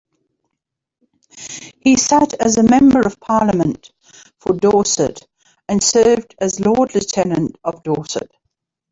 [1.79, 3.91] He sat as Member of Parliament
[4.39, 5.27] for Dorset
[5.69, 8.31] and served as Lord-Lieutenant of Dorset.